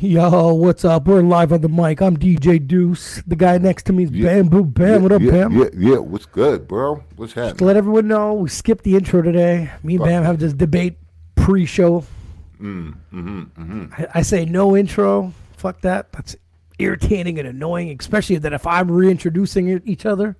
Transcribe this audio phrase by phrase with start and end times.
[0.00, 1.06] Yo, what's up?
[1.06, 2.02] We're live on the mic.
[2.02, 3.22] I'm DJ Duss.
[3.28, 4.34] The guy next to me is Yeah.
[4.34, 5.02] Bamboo Bam.
[5.04, 5.52] what up, yeah, Bam?
[5.56, 5.98] Yeah, yeah.
[5.98, 7.02] What's good, bro?
[7.14, 7.66] What's To happening?
[7.68, 9.70] let everyone know, we skipped the intro today.
[9.84, 10.04] Me and.
[10.04, 10.96] Bam have this debate
[11.36, 12.04] pre-show.
[12.60, 15.32] Mm, mm-hmm, I, I say no intro.
[15.56, 16.10] Fuck that.
[16.12, 16.34] That's
[16.80, 20.36] irritating and annoying, especially that if I'm reintroducing each other.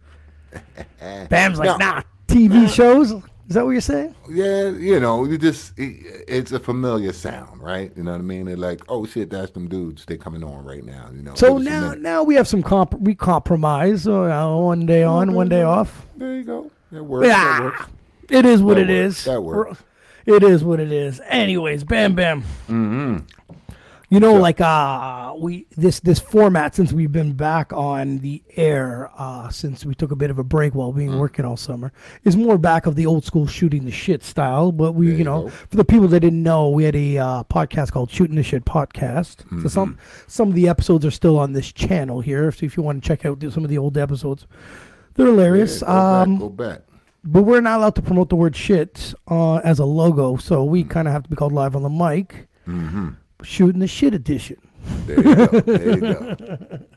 [1.30, 1.76] Bam's like, No.
[1.76, 3.14] nah, TV shows.
[3.48, 4.14] Is that what you're saying?
[4.30, 7.92] Yeah, you know, you just it, it's a familiar sound, right?
[7.94, 8.46] You know what I mean?
[8.46, 10.04] They're like, oh shit, that's them dudes.
[10.06, 11.10] They're coming on right now.
[11.14, 11.34] You know.
[11.34, 12.94] So Give us a now, now we have some comp.
[12.98, 14.06] We compromise.
[14.08, 16.06] Uh, one day on, one day off.
[16.16, 16.70] there you go.
[16.90, 17.28] That works.
[17.28, 17.86] That Yeah, works.
[18.30, 19.18] it is what That it works.
[19.18, 19.24] is.
[19.24, 19.82] That works.
[20.26, 21.20] It is what it is.
[21.26, 22.40] Anyways, bam, bam.
[22.68, 23.18] Mm-hmm.
[24.14, 29.10] You know, like uh, we this this format since we've been back on the air
[29.18, 31.18] uh, since we took a bit of a break while being Mm.
[31.18, 34.70] working all summer is more back of the old school shooting the shit style.
[34.70, 35.48] But we, you you know, go.
[35.50, 38.64] for the people that didn't know, we had a uh, podcast called Shooting the Shit
[38.64, 39.42] Podcast.
[39.62, 40.24] So some Mm-hmm.
[40.28, 42.52] some of the episodes are still on this channel here.
[42.52, 44.46] So if you want to check out some of the old episodes,
[45.14, 45.82] they're hilarious.
[45.82, 46.40] Yeah, go um, back.
[46.40, 46.80] Go back.
[47.24, 50.68] but we're not allowed to promote the word shit uh, as a logo, so Mm.
[50.68, 52.46] we kind of have to be called live on the mic.
[52.68, 53.08] Mm-hmm.
[53.44, 54.56] Shooting the shit edition.
[55.06, 55.46] There you go.
[55.60, 56.78] There you go.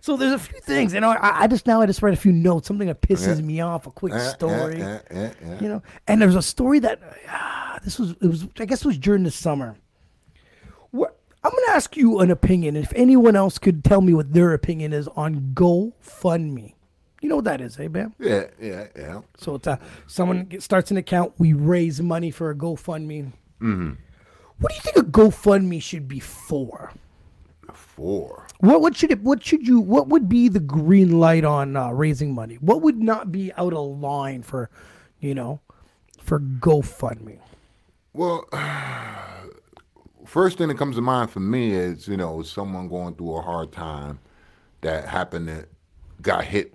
[0.00, 1.10] So there's a few things, you know.
[1.10, 3.42] I, I just now I just write a few notes, something that pisses Yeah.
[3.44, 5.30] me off, a quick Uh, uh, story, uh, uh, uh.
[5.60, 5.82] you know.
[6.06, 9.24] And there's a story that ah, this was it was I guess it was during
[9.24, 9.74] the summer.
[10.92, 12.76] What I'm gonna ask you an opinion.
[12.76, 16.74] If anyone else could tell me what their opinion is on GoFundMe,
[17.20, 18.14] you know what that is, eh, Bam?
[18.20, 19.20] Yeah, yeah, yeah.
[19.36, 21.32] So it's a someone starts an account.
[21.38, 23.32] We raise money for a GoFundMe.
[23.60, 23.90] Mm-hmm.
[24.60, 26.92] What do you think a GoFundMe should be for?
[27.72, 28.46] Four.
[28.60, 29.22] What what should it?
[29.22, 29.80] What should you?
[29.80, 32.56] What would be the green light on uh, raising money?
[32.56, 34.70] What would not be out of line for,
[35.20, 35.60] you know,
[36.20, 37.38] for GoFundMe?
[38.12, 38.48] Well,
[40.26, 43.42] first thing that comes to mind for me is you know someone going through a
[43.42, 44.18] hard time
[44.80, 45.68] that happened that
[46.20, 46.74] got hit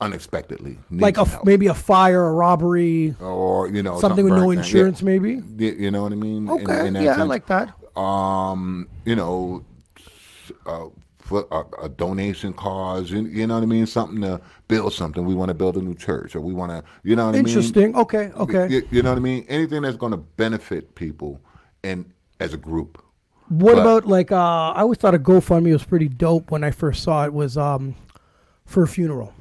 [0.00, 1.44] unexpectedly, Like a help.
[1.44, 5.06] maybe a fire, a robbery, or you know something with no insurance, Yeah.
[5.06, 5.42] maybe.
[5.58, 6.48] You know what I mean?
[6.48, 7.72] Okay, in that yeah, I like that.
[7.98, 9.64] um, you know,
[10.66, 10.86] uh,
[11.18, 13.86] for a, a donation cause, you, you know what I mean?
[13.86, 15.24] Something to build something.
[15.24, 17.38] We want to build a new church, or we want to, you know what I
[17.38, 17.48] mean?
[17.48, 17.96] Interesting.
[17.96, 18.68] Okay, okay.
[18.68, 19.44] You, you know what I mean?
[19.48, 21.40] Anything that's going to benefit people
[21.82, 22.04] and
[22.38, 23.02] as a group.
[23.48, 24.36] What But- about like uh,
[24.72, 27.94] I always thought a GoFundMe was pretty dope when I first saw it was um,
[28.66, 29.32] for a funeral.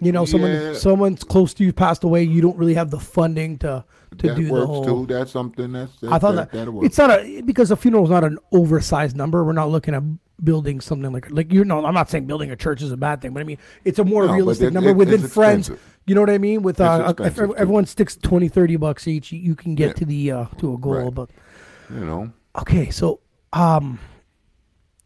[0.00, 0.72] You know, someone Yeah.
[0.74, 2.22] someone's close to you passed away.
[2.22, 3.84] You don't really have the funding to
[4.18, 4.84] to that do works the whole.
[5.06, 5.06] too.
[5.12, 5.96] That's something that's.
[6.00, 6.84] that I thought that, that'll work.
[6.86, 9.44] it's not a because a funeral is not an oversized number.
[9.44, 10.02] We're not looking at
[10.42, 11.84] building something like like you know.
[11.84, 14.04] I'm not saying building a church is a bad thing, but I mean it's a
[14.04, 15.68] more No, realistic it- number it- within friends.
[15.68, 15.94] expensive.
[16.06, 16.62] You know what I mean?
[16.62, 19.92] With uh, if everyone sticks 20, 30 bucks each, you, you can get Yeah.
[19.94, 20.94] to the uh, to a goal.
[20.94, 21.14] Right.
[21.14, 21.28] But
[21.90, 23.20] you know, okay, so
[23.52, 23.98] um,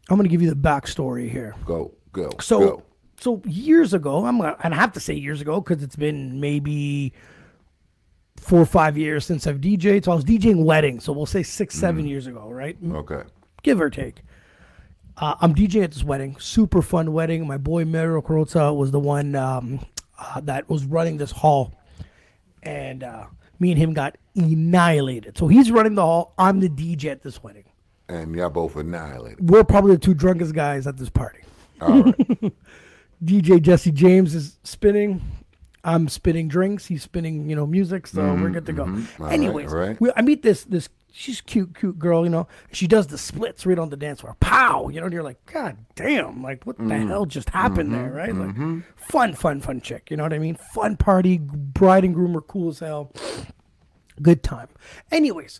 [0.09, 1.55] I'm gonna give you the backstory here.
[1.65, 2.83] go, go, So go.
[3.23, 6.41] So years ago, I'm gonna and I have to say years ago because it's been
[6.41, 7.13] maybe
[8.35, 10.03] four or five years since I've DJed.
[10.03, 11.05] So I was DJing weddings.
[11.05, 12.75] So we'll say six, seven years ago, right?
[12.85, 13.21] Okay.
[13.63, 14.21] give or take.
[15.15, 17.47] Uh, I'm DJing at this wedding, super fun wedding.
[17.47, 19.85] My boy Mario Carrozza was the one um,
[20.19, 21.73] uh, that was running this hall,
[22.61, 23.25] and uh,
[23.59, 25.37] me and him got annihilated.
[25.37, 26.33] So he's running the hall.
[26.37, 27.65] I'm the DJ at this wedding.
[28.09, 29.49] And y'all both annihilated.
[29.49, 31.39] We're probably the two drunkest guys at this party.
[31.79, 32.53] All right.
[33.23, 35.21] DJ Jesse James is spinning.
[35.85, 36.85] I'm spinning drinks.
[36.85, 38.07] He's spinning, you know, music.
[38.07, 38.85] So we're good to go.
[38.85, 39.19] mhm.
[39.19, 39.99] Right, Anyways, right.
[39.99, 42.23] we, I meet this this she's cute, cute girl.
[42.23, 44.35] You know, she does the splits right on the dance floor.
[44.39, 44.87] Pow!
[44.89, 46.41] You know, and you're like, God damn!
[46.41, 47.07] Like, what the Mm-hmm.
[47.09, 48.11] hell just happened there?
[48.11, 48.33] Right?
[48.33, 48.55] Like,
[48.95, 50.09] fun, fun, fun chick.
[50.09, 50.55] You know what I mean?
[50.73, 51.37] Fun party.
[51.39, 53.11] Bride and groom are cool as hell.
[54.21, 54.69] Good time.
[55.11, 55.59] Anyways,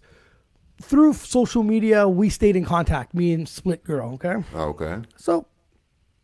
[0.82, 3.14] through social media, we stayed in contact.
[3.14, 4.14] Me and Split Girl.
[4.14, 4.36] Okay.
[4.56, 5.02] okay.
[5.18, 5.48] So,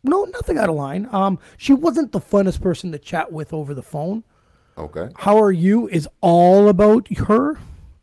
[0.02, 1.08] no, nothing out of line.
[1.12, 4.24] Um, she wasn't the funnest person to chat with over the phone.
[4.78, 5.08] Okay.
[5.16, 5.88] How are you?
[5.88, 7.58] Is all about her.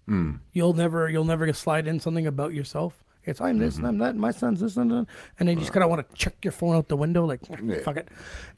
[0.08, 0.36] Hmm.
[0.54, 3.04] You'll never, you'll never slide in something about yourself.
[3.26, 3.86] It's I'm this, Mm-hmm.
[3.86, 5.06] I'm that, my son's this and that,
[5.38, 7.42] and then you just kind of want to chuck your phone out the window, like
[7.62, 7.80] Yeah.
[7.84, 8.08] fuck it.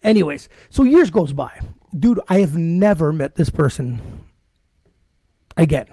[0.04, 1.60] Anyways, so years goes by,
[1.98, 2.19] dude.
[2.30, 4.00] I have never met this person
[5.58, 5.88] again,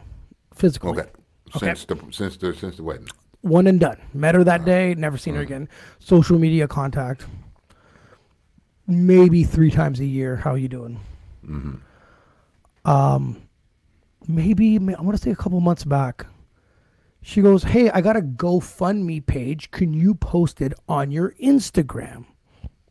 [0.55, 0.91] physically.
[0.91, 1.09] Okay.
[1.57, 1.67] Okay.
[1.75, 3.09] Since the since the since the wedding.
[3.47, 3.99] One and done.
[4.13, 5.69] Met her that day, never seen her again.
[5.99, 7.27] Social media contact,
[8.87, 10.37] maybe three times a year.
[10.37, 11.01] How you doing?
[12.85, 13.43] Um,
[14.27, 16.27] maybe ma- I want to say a couple months back.
[17.23, 19.71] She goes, "Hey, I got a GoFundMe page.
[19.73, 22.27] Can you post it on your Instagram?"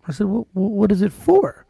[0.07, 0.47] I said, "What?
[0.53, 1.65] What is it for?"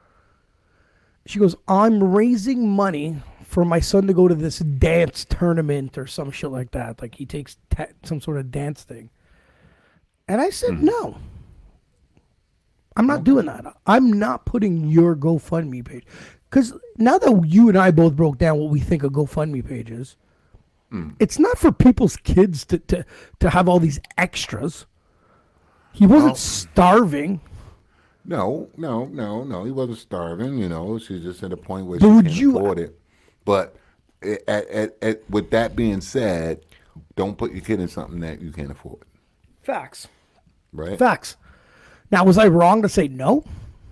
[1.27, 3.17] She goes, "I'm raising money
[3.55, 7.01] for my son to go to this dance tournament or some shit like that.
[7.01, 9.09] Like he takes ta- some sort of dance thing.
[10.27, 10.87] And I said, mm-hmm.
[10.87, 11.17] no.
[12.97, 13.63] I'm not doing that.
[13.87, 16.03] I'm not putting your GoFundMe page.
[16.49, 19.89] Because now that you and I both broke down what we think a GoFundMe page
[19.89, 20.17] is,
[20.91, 21.15] mm.
[21.21, 23.05] it's not for people's kids to, to,
[23.39, 24.85] to have all these extras.
[25.93, 27.39] He wasn't Well- starving.
[28.25, 29.63] No, no, no, no.
[29.63, 30.57] He wasn't starving.
[30.57, 32.99] You know, she's just at a point where But she would can't you- afford it.
[33.45, 33.75] But
[34.21, 36.65] at, at, at, with that being said,
[37.15, 39.03] don't put your kid in something that you can't afford.
[39.61, 40.07] Facts.
[40.73, 40.97] Right?
[40.99, 41.37] Facts.
[42.11, 43.43] Now, was I wrong to say no?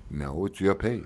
[0.09, 1.05] No, it's your page.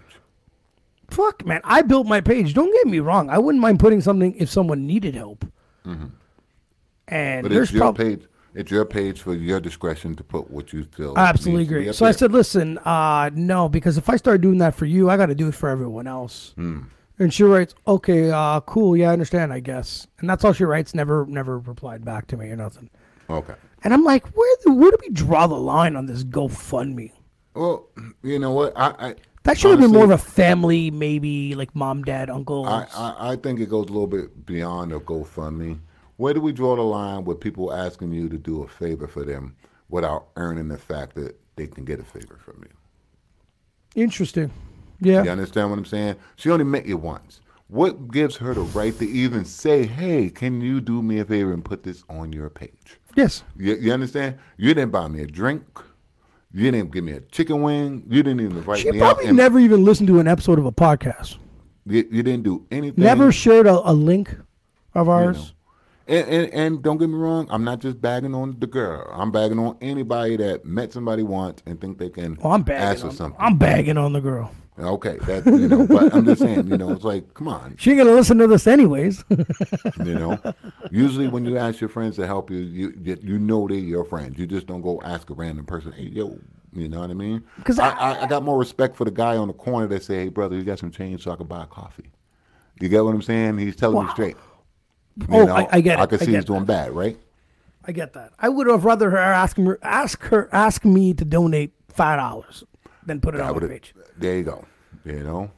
[1.09, 1.61] Fuck, man.
[1.63, 2.53] I built my page.
[2.53, 3.29] Don't get me wrong.
[3.29, 5.45] I wouldn't mind putting something if someone needed help.
[5.85, 8.25] And But there's it's your prob- page.
[8.53, 11.13] It's your page for your discretion to put what you feel.
[11.15, 11.93] I absolutely needs to be agree.
[11.93, 15.15] So I said, listen, uh, no, because if I start doing that for you, I
[15.15, 16.53] got to do it for everyone else.
[16.55, 16.81] Hmm.
[17.19, 20.07] And she writes, okay, uh, cool, yeah, I understand, I guess.
[20.19, 20.93] And that's all she writes.
[20.93, 22.89] Never, never replied back to me or nothing.
[23.29, 23.55] Okay.
[23.83, 27.11] And I'm like, where, the, where do we draw the line on this GoFundMe?
[27.55, 27.87] Well,
[28.21, 28.73] you know what?
[28.75, 32.67] I, I That should have been more of a family, maybe like mom, dad, uncle.
[32.67, 35.79] I, I, I think it goes a little bit beyond a GoFundMe.
[36.17, 39.23] Where do we draw the line with people asking you to do a favor for
[39.23, 39.55] them
[39.89, 44.03] without earning the fact that they can get a favor from you?
[44.03, 44.51] Interesting.
[44.99, 45.23] Yeah.
[45.23, 46.15] You understand what I'm saying?
[46.35, 47.41] She only met you once.
[47.69, 51.51] What gives her the right to even say, "Hey, can you do me a favor
[51.53, 53.43] and put this on your page?" Yes.
[53.57, 54.37] You, you understand?
[54.57, 55.63] You didn't buy me a drink.
[56.53, 58.03] You didn't give me a chicken wing.
[58.07, 59.15] You didn't even invite She me out.
[59.17, 61.37] probably never even listened to an episode of a podcast.
[61.85, 63.03] You, you didn't do anything.
[63.03, 64.33] Never shared a, a link
[64.95, 65.37] of you ours.
[65.37, 65.43] know.
[66.09, 69.09] And, and and don't get me wrong, I'm not just bagging on the girl.
[69.13, 72.67] I'm bagging on anybody that met somebody once and think they can Oh, I'm ask
[72.67, 73.01] bagging.
[73.01, 73.41] for On, something.
[73.41, 74.49] I'm bagging on the girl.
[74.79, 77.91] Okay, that you know, but I'm just saying, you know, it's like, come on, She
[77.91, 79.23] ain't gonna listen to this anyways.
[79.31, 80.39] you know.
[80.91, 84.05] Usually, when you ask your friends to help you, you you, you know they're your
[84.05, 84.37] friends.
[84.37, 86.37] You just don't go ask a random person, hey, yo,
[86.73, 87.43] you know what I mean?
[87.57, 90.17] Because I- I, I got more respect for the guy on the corner that say,
[90.17, 92.11] hey, brother, you got some change so I can buy a coffee.
[92.79, 93.57] You get what I'm saying?
[93.57, 94.37] He's telling me straight.
[95.31, 97.17] Oh, you Oh, I- I get I can see he's doing bad, right?
[97.83, 98.33] I get that.
[98.37, 102.63] I would have rather her ask her ask her ask me to donate five dollars
[103.07, 103.93] than put it I on my would've- page.
[104.17, 104.65] There you go.
[105.05, 105.51] You know.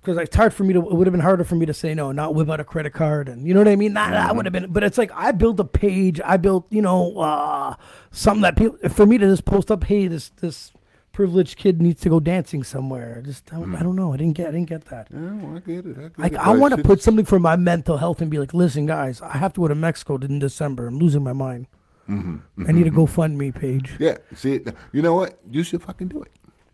[0.00, 0.78] Because it's hard for me to.
[0.80, 2.92] It would have been harder for me to say no, not whip out a credit
[2.92, 3.94] card, and you know what I mean.
[3.94, 4.36] That, that Mm-hmm.
[4.36, 4.72] would have been.
[4.72, 6.20] But it's like I built a page.
[6.24, 7.74] I built, you know, uh,
[8.12, 9.82] something that people for me to just post up.
[9.82, 10.70] Hey, this this
[11.12, 13.20] privileged kid needs to go dancing somewhere.
[13.24, 13.76] Just I, Mm.
[13.80, 14.12] I don't know.
[14.12, 14.46] I didn't get.
[14.46, 15.08] I didn't get that.
[15.12, 16.12] Yeah, I get it.
[16.18, 16.30] I.
[16.52, 19.38] I want to put something for my mental health and be like, listen, guys, I
[19.38, 20.86] have to go to Mexico in December.
[20.86, 21.66] I'm losing my mind.
[22.08, 22.64] Mm-hmm.
[22.68, 23.94] I need a GoFundMe page.
[23.98, 24.18] Yeah.
[24.34, 24.60] See,
[24.92, 25.38] you know what?
[25.50, 26.32] You should fucking do it.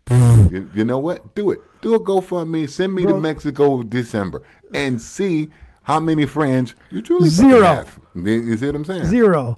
[0.51, 1.33] You, you know what?
[1.33, 1.61] Do it.
[1.81, 2.69] Do a GoFundMe.
[2.69, 3.21] Send me to Bro.
[3.21, 4.43] Mexico December
[4.73, 5.49] and see
[5.83, 7.61] how many friends you truly Zero.
[7.63, 7.99] have.
[8.13, 9.05] You you see what I'm saying?
[9.05, 9.57] Zero.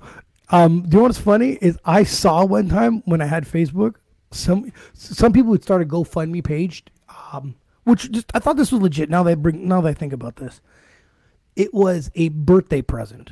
[0.49, 3.95] Um, do you know what's funny is I saw one time when I had Facebook,
[4.31, 6.83] some some people would start a GoFundMe page,
[7.33, 9.09] um, which just I thought this was legit.
[9.09, 10.61] Now they bring now that I think about this,
[11.55, 13.31] it was a birthday present.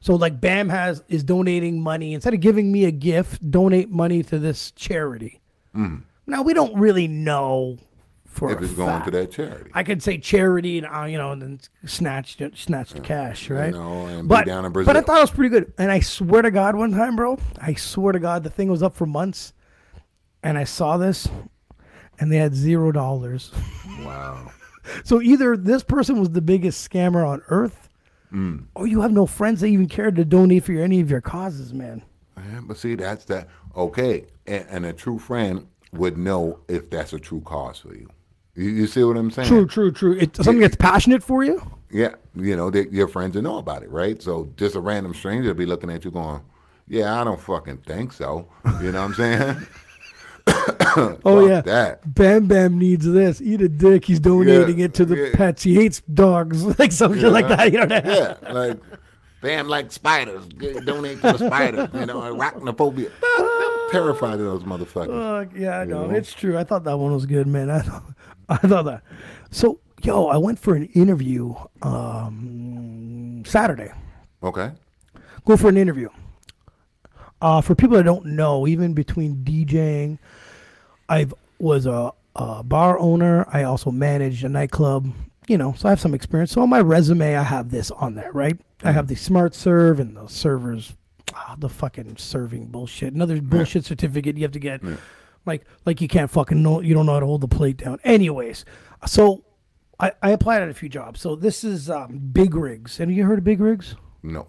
[0.00, 4.22] So like Bam has is donating money instead of giving me a gift, donate money
[4.24, 5.40] to this charity.
[6.26, 7.78] Now we don't really know
[8.26, 8.52] for.
[8.52, 9.70] If it's going to that charity.
[9.74, 13.72] I could say charity and uh, you know, and then snatch snatch the cash, right?
[13.72, 14.92] You know, and be but down in Brazil.
[14.92, 15.72] but I thought it was pretty good.
[15.78, 18.82] And I swear to God, one time, bro, I swear to God, the thing was
[18.82, 19.52] up for months,
[20.42, 21.28] and I saw this,
[22.18, 23.52] and they had zero dollars.
[24.00, 24.52] Wow.
[25.04, 27.87] So either this person was the biggest scammer on earth,
[28.32, 28.66] Mm.
[28.74, 31.20] or you have no friends that even care to donate for your, any of your
[31.20, 32.02] causes, man.
[32.36, 33.48] Yeah, but see, that's that.
[33.76, 38.08] Okay, and, and a true friend would know if that's a true cause for you.
[38.54, 39.48] You, you see what I'm saying?
[39.48, 40.16] True, true, true.
[40.18, 41.62] It's something that's passionate for you.
[41.90, 44.20] Yeah, you know, they, your friends will know about it, right?
[44.20, 46.42] So just a random stranger will be looking at you going,
[46.86, 48.48] "Yeah, I don't fucking think so."
[48.82, 49.66] You know what I'm saying?
[51.24, 52.14] Oh yeah, that.
[52.14, 53.40] Bam Bam needs this.
[53.40, 54.04] Eat a dick.
[54.04, 55.30] He's donating Yeah, it to the yeah.
[55.34, 55.62] pets.
[55.62, 57.72] He hates dogs, like some shit like that.
[57.72, 58.16] You know what I mean?
[58.42, 58.78] Yeah, like
[59.40, 60.46] Bam like spiders.
[60.48, 61.88] Donate to the spider.
[61.94, 63.10] You know, arachnophobia.
[63.92, 65.46] Terrified of those motherfuckers.
[65.48, 66.06] Fuck, yeah, I know.
[66.08, 66.14] know?
[66.14, 66.58] It's true.
[66.58, 67.70] I thought that one was good, man.
[67.70, 68.02] I thought,
[68.48, 69.02] I thought that.
[69.50, 73.92] So, yo, I went for an interview um, Saturday.
[74.42, 74.72] Okay.
[75.46, 76.08] Go for an interview.
[77.40, 80.18] Uh, for people that don't know, even between DJing,
[81.08, 81.26] I
[81.58, 83.46] was a, a bar owner.
[83.52, 85.12] I also managed a nightclub.
[85.46, 86.52] You know, so I have some experience.
[86.52, 88.60] So on my resume, I have this on there, right?
[88.84, 90.92] I have the smart serve and the servers,
[91.34, 93.14] ah, the fucking serving bullshit.
[93.14, 94.82] Another bullshit certificate you have to get,
[95.46, 97.98] like like you can't fucking know you don't know how to hold the plate down.
[98.04, 98.66] Anyways,
[99.06, 99.42] so
[99.98, 101.20] I, I applied at a few jobs.
[101.20, 102.98] So this is um, Big Rigs.
[102.98, 103.96] Have you heard of Big Rigs?
[104.22, 104.48] No.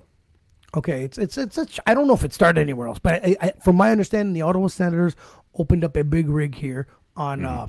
[0.76, 1.58] Okay, it's it's it's.
[1.58, 4.34] it's I don't know if it started anywhere else, but I, I, from my understanding,
[4.34, 5.16] the Ottawa Senators
[5.56, 7.68] opened up a big rig here on uh,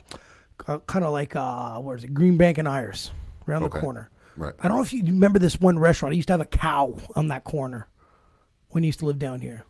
[0.86, 3.10] kind of like uh, where is it, Greenbank and Iris,
[3.48, 3.74] around Okay.
[3.74, 4.10] the corner.
[4.36, 4.54] Right.
[4.60, 6.12] I don't know if you remember this one restaurant.
[6.12, 7.88] I used to have a cow on that corner
[8.70, 9.64] when I used to live down here.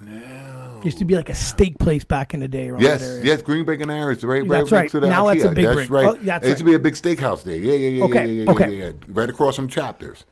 [0.00, 0.80] No.
[0.82, 3.24] Used to be like a steak place back in the day around that Yes, area.
[3.24, 5.02] yes, Greenbank and Iris, right, right That's right.
[5.02, 5.54] Now that's a IKEA.
[5.54, 5.90] big That's rig.
[5.90, 6.06] right.
[6.06, 7.56] Oh, that's it used to be a big steakhouse there.
[7.56, 8.70] Yeah, yeah, yeah, Okay, yeah, yeah, okay.
[8.76, 8.92] yeah, yeah.
[9.08, 10.24] Right across from Chapters.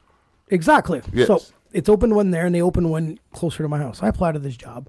[0.49, 1.03] Exactly.
[1.13, 1.27] Yes.
[1.27, 1.43] So
[1.73, 4.03] it's opened one there, and they opened one closer to my house.
[4.03, 4.89] I applied to this job,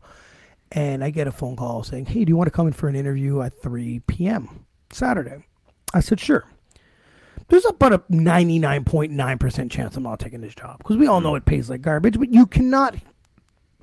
[0.71, 2.87] and I get a phone call saying, "Hey, do you want to come in for
[2.87, 4.65] an interview at 3 p.m.
[4.91, 5.45] Saturday?"
[5.93, 6.45] I said, "Sure."
[7.47, 11.45] There's about a 99.9% chance I'm not taking this job because we all know it
[11.45, 12.95] pays like garbage, but you cannot,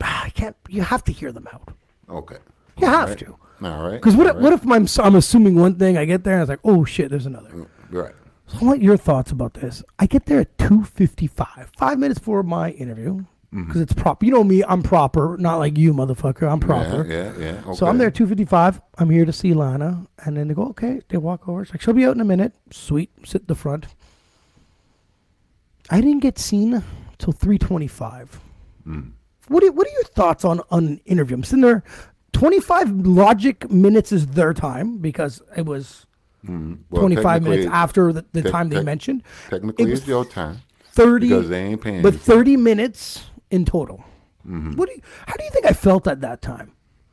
[0.00, 1.72] I can't, you have to hear them out.
[2.08, 2.36] Okay.
[2.78, 3.18] You have Right.
[3.18, 3.36] to.
[3.62, 3.92] All right.
[3.94, 6.48] Because what, if what if I'm, I'm assuming one thing, I get there and it's
[6.48, 7.66] like, oh shit, there's another.
[7.90, 8.12] Right.
[8.46, 9.82] So I want your thoughts about this.
[9.98, 13.24] I get there at two fifty five, five minutes before my interview,
[13.64, 13.82] because Mm-hmm.
[13.82, 14.24] it's proper.
[14.26, 16.50] You know me, I'm proper, not like you, motherfucker.
[16.50, 17.06] I'm proper.
[17.08, 17.60] Yeah, yeah, yeah.
[17.64, 17.74] Okay.
[17.74, 18.80] So I'm there two fifty five.
[18.98, 21.00] I'm here to see Lana, and then they go, okay.
[21.08, 21.62] They walk over.
[21.62, 22.52] It's like she'll be out in a minute.
[22.70, 23.86] Sweet, sit in the front.
[25.90, 26.82] I didn't get seen
[27.18, 28.40] till three twenty five.
[28.86, 29.12] Mm.
[29.48, 31.36] What are, what are your thoughts on on an interview?
[31.36, 31.84] I'm sitting there.
[32.32, 36.02] Twenty five logic minutes is their time because it was
[36.46, 36.78] Mm.
[36.90, 39.24] Well, 25 minutes after the, the tec- time they tec- mentioned.
[39.50, 40.58] Technically, It was it's your time
[40.92, 42.18] 30 because they ain't paying but you.
[42.20, 44.04] 30 minutes in total.
[44.46, 44.72] Mm-hmm.
[44.72, 46.72] What do you, how do you think I felt at that time?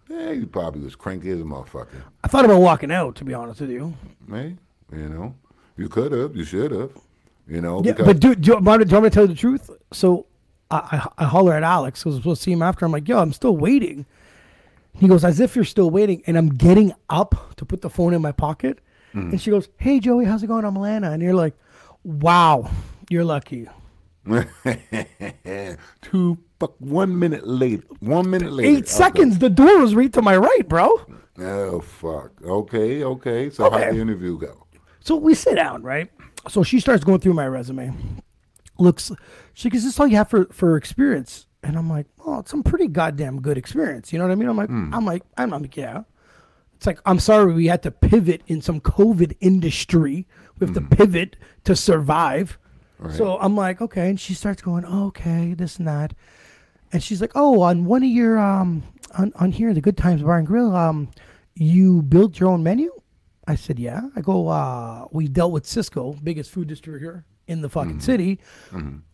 [0.10, 2.04] Yeah, you probably was cranky as a motherfucker.
[2.24, 3.96] I thought about walking out to be honest with you.
[4.30, 4.56] Hey,
[4.92, 5.36] you know,
[5.78, 6.92] you could have, you should have,
[7.48, 9.24] you know, Yeah, because but do, do, you want do you want me to tell
[9.24, 9.72] you the truth?
[9.92, 10.28] So
[10.70, 10.78] I,
[11.18, 12.86] I, I holler at Alex because I was supposed to see him after.
[12.86, 14.06] I'm like, yo, I'm still waiting.
[14.96, 16.22] He goes, as if you're still waiting.
[16.28, 18.80] And I'm getting up to put the phone in my pocket.
[19.14, 19.32] Mm-hmm.
[19.32, 20.66] And she goes, hey, Joey, how's it going?
[20.66, 21.12] I'm Lana.
[21.12, 21.56] And you're like,
[22.04, 22.70] wow,
[23.10, 23.68] you're lucky.
[26.02, 29.40] two fuck one minute late, one minute later, Eight seconds.
[29.40, 31.02] The door was right to my right, bro.
[31.40, 32.32] Oh fuck.
[32.44, 33.50] Okay, okay.
[33.50, 33.88] So how Okay.
[33.88, 34.66] did the interview go?
[35.02, 36.10] So we sit down, right?
[36.48, 37.94] So she starts going through my resume.
[38.80, 39.12] Looks,
[39.54, 42.52] she goes, "Is this all you have for for experience?" And I'm like, "Oh, it's
[42.52, 44.50] some pretty goddamn good experience." You know what I mean?
[44.50, 44.94] I'm like, hmm.
[44.94, 46.04] I'm like, I'm, like, yeah.
[46.76, 50.28] It's like I'm sorry we had to pivot in some COVID industry.
[50.60, 50.88] We have to hmm.
[50.90, 52.58] pivot to survive.
[53.12, 54.10] So I'm like, okay.
[54.10, 56.14] And she starts going, oh, okay, this and that.
[56.92, 58.84] And she's like, oh, on one of your um
[59.16, 61.10] on, on here, the Good Times Bar and Grill, um,
[61.56, 62.92] you built your own menu?
[63.48, 64.02] I said, yeah.
[64.16, 68.40] I go, uh, we dealt with Sysco, biggest food distributor in the fucking city.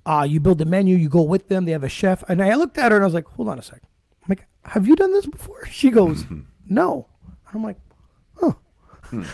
[0.05, 2.23] Uh, you build the menu, you go with them, they have a chef.
[2.29, 3.81] And I looked at her and I was like, hold on a sec.
[3.81, 5.65] I'm like, have you done this before?
[5.71, 6.25] She goes,
[6.67, 7.07] no.
[7.53, 7.77] I'm like,
[8.41, 8.55] oh.
[9.11, 9.25] I'm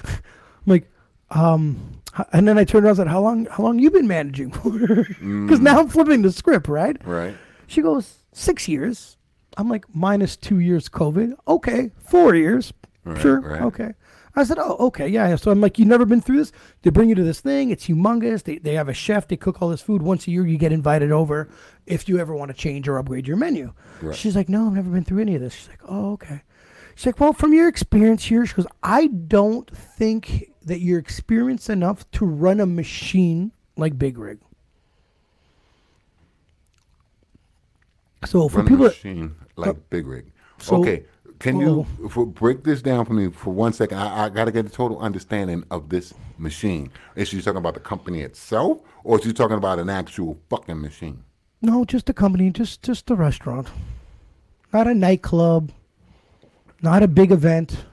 [0.65, 0.89] like,
[1.32, 2.01] um,
[2.32, 4.70] and then I turned around and said, how long, how long you been managing for?
[5.05, 6.98] Because now I'm flipping the script, right?
[7.05, 7.36] Right.
[7.67, 9.17] She goes, six years.
[9.58, 11.34] I'm like, minus two years COVID.
[11.48, 12.74] Okay, four years.
[13.03, 13.39] Right, sure.
[13.41, 13.62] right.
[13.62, 13.91] Okay.
[14.38, 15.36] I said, oh, okay, yeah, yeah.
[15.38, 16.51] So I'm like, you've never been through this?
[16.82, 17.70] They bring you to this thing.
[17.70, 18.44] It's humongous.
[18.44, 19.29] They, they have a chef.
[19.29, 20.01] They cook all this food.
[20.01, 21.48] Once a year, you get invited over
[21.86, 23.74] if you ever want to change or upgrade your menu.
[24.01, 24.15] Right.
[24.15, 25.53] She's like, no, I've never been through any of this.
[25.53, 26.41] She's like, oh, okay.
[26.96, 31.69] She's like, well, from your experience here, she goes, I don't think that you're experienced
[31.69, 34.39] enough to run a machine like Big Rig.
[38.25, 40.31] So for Run a people, machine like uh, Big Rig.
[40.57, 41.05] so- okay.
[41.38, 42.07] Can you oh.
[42.07, 43.98] for, break this down for me for one second?
[43.98, 46.89] I, I got to get a total understanding of this machine.
[47.15, 50.79] Is she talking about the company itself, or is she talking about an actual fucking
[50.81, 51.25] machine?
[51.65, 53.67] no, just the company, just just the restaurant,
[54.72, 55.72] not a nightclub,
[56.81, 57.86] not a big event.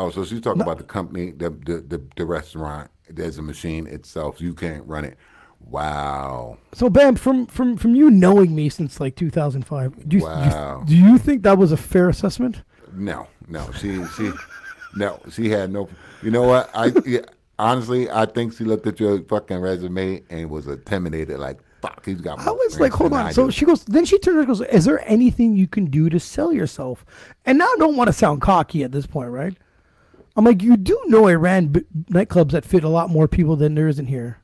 [0.00, 2.90] Oh, so she's talking about the company, the, the the the restaurant.
[3.08, 4.40] There's a machine itself.
[4.40, 5.18] You can't run it.
[5.60, 6.58] Wow.
[6.72, 10.82] So, Bam, from from from you knowing me since like 2005, do you, Wow.
[10.86, 12.62] do you think that was a fair assessment?
[12.94, 13.70] No, no.
[13.72, 14.30] She she
[14.96, 15.20] no.
[15.30, 15.88] She had no.
[16.22, 16.70] You know what?
[16.74, 17.20] I yeah,
[17.58, 21.38] honestly, I think she looked at your fucking resume and was intimidated.
[21.38, 22.38] Like fuck, he's got.
[22.40, 23.26] I was like, hold on.
[23.26, 23.50] I So do.
[23.52, 26.52] she goes, then she turns and goes, Is there anything you can do to sell
[26.52, 27.04] yourself?
[27.46, 29.56] And now I don't want to sound cocky at this point, right?
[30.40, 33.56] I'm like, you do know I ran b- nightclubs that fit a lot more people
[33.56, 34.38] than there is in here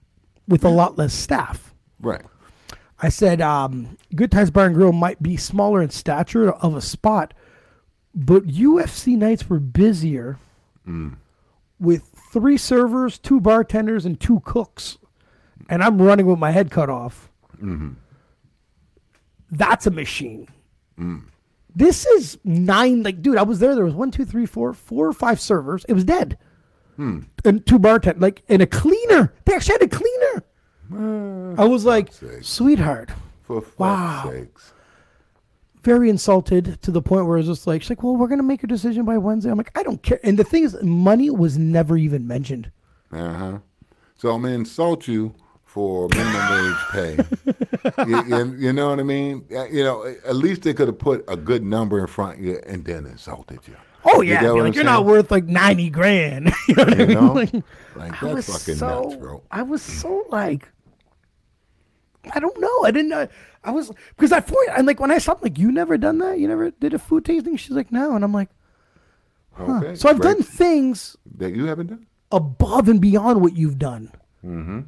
[0.46, 1.72] with a lot less staff.
[1.98, 2.20] right.
[3.00, 6.82] I said, um, Good Times Bar and Grill might be smaller in stature of a
[6.82, 7.32] spot,
[8.14, 10.38] but UFC nights were busier
[10.86, 11.16] mm.
[11.80, 14.98] with three servers, two bartenders, and two cooks.
[15.70, 17.30] And I'm running with my head cut off.
[17.56, 17.94] Mm-hmm.
[19.50, 20.46] That's a machine.
[20.98, 21.22] Mm.
[21.76, 23.02] This is nine.
[23.02, 23.74] Like, dude, I was there.
[23.74, 25.84] There was one, two, three, four, four or five servers.
[25.88, 26.38] It was dead.
[26.98, 27.26] and
[27.66, 29.34] two bartenders, like and a cleaner.
[29.44, 31.54] They actually had a cleaner.
[31.58, 32.42] I was like, sake.
[32.42, 33.10] sweetheart,
[33.42, 34.30] For fuck's Wow.
[34.32, 34.72] sakes.
[35.82, 38.42] very insulted to the point where I was just like, she's like, well, we're gonna
[38.42, 39.50] make a decision by Wednesday.
[39.50, 40.18] I'm like, I don't care.
[40.24, 42.70] And the thing is, money was never even mentioned.
[43.12, 43.58] Uh huh.
[44.16, 45.34] So I'm gonna insult you
[45.76, 47.12] for minimum wage pay.
[48.08, 49.44] you, you- you know what I mean?
[49.54, 52.44] Uh, You know, at least they could have put a good number in front of
[52.44, 53.76] you and then insulted you.
[54.02, 56.50] Oh yeah, like you're not worth like ninety grand.
[56.68, 57.14] you know what I You mean?
[57.18, 57.32] know?
[57.34, 57.52] Like,
[57.94, 59.42] Like I that's was fucking so, nuts, bro.
[59.50, 60.66] I was so like,
[62.32, 62.84] I don't know.
[62.84, 63.28] I didn't know.
[63.64, 66.38] I was because I thought, and like when I stopped, like you never done that.
[66.38, 67.56] You never did a food tasting.
[67.58, 68.48] She's like, no, and I'm like,
[69.60, 69.94] Okay.
[69.94, 72.06] so I've done things that you haven't done.
[72.32, 74.10] above and beyond what you've done.
[74.44, 74.80] Mm-hmm.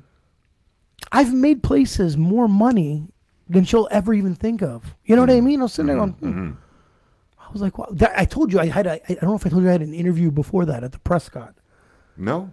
[1.12, 3.08] I've made places more money
[3.48, 4.94] than she'll ever even think of.
[5.04, 5.60] You know what I mean?
[5.60, 6.50] I was sitting there going, hmm.
[7.38, 7.88] I was like, wow.
[7.90, 8.86] That, I told you I had.
[8.86, 10.92] A, I don't know if I told you I had an interview before that at
[10.92, 11.54] the Prescott.
[12.16, 12.50] No,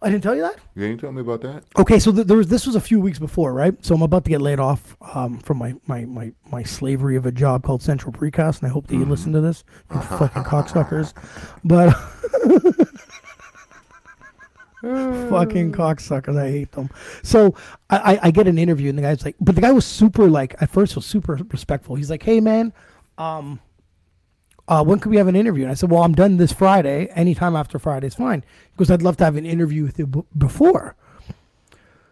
[0.00, 0.56] I didn't tell you that.
[0.76, 1.64] you didn't tell me about that.
[1.76, 3.74] Okay, so th- there was this was a few weeks before, right?
[3.84, 7.26] So I'm about to get laid off um, from my, my, my, my slavery of
[7.26, 10.44] a job called Central Precast, and I hope that you listen to this, you fucking
[10.44, 11.14] cocksuckers.
[11.64, 11.94] But
[14.82, 16.90] fucking cocksuckers, I hate them.
[17.22, 17.54] So
[17.90, 20.28] I, I, I get an interview, and the guy's like, but the guy was super
[20.28, 21.96] like at first was super respectful.
[21.96, 22.72] He's like, hey man,
[23.16, 23.60] um,
[24.68, 25.64] uh, when could we have an interview?
[25.64, 27.06] And I said, well, I'm done this Friday.
[27.14, 28.44] Anytime after Friday is fine.
[28.72, 30.94] Because I'd love to have an interview with you b- before.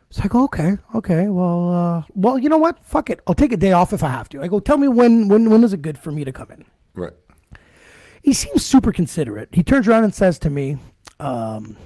[0.09, 2.83] It's like, okay, okay, well, uh, well, you know what?
[2.83, 3.21] Fuck it.
[3.27, 4.41] I'll take a day off if I have to.
[4.41, 6.65] I go, tell me when, when, when is it good for me to come in?
[6.95, 7.13] Right.
[8.23, 9.51] He seems super considerate.
[9.53, 10.79] He turns around and says to me,
[11.21, 11.77] um,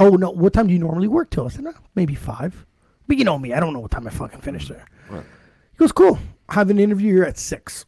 [0.00, 1.46] oh, no, what time do you normally work till?
[1.46, 2.66] I said, no, maybe five.
[3.06, 4.86] But you know me, I don't know what time I fucking finish there.
[5.08, 5.24] Right.
[5.72, 6.18] He goes, cool.
[6.48, 7.86] I have an interview here at six